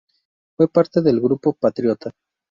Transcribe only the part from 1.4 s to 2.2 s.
patriota.